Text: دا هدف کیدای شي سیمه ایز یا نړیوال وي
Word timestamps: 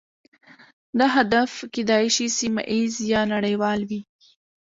دا 0.99 1.05
هدف 1.17 1.51
کیدای 1.73 2.07
شي 2.15 2.27
سیمه 2.37 2.63
ایز 2.73 2.93
یا 3.11 3.21
نړیوال 3.33 3.79
وي 3.89 4.01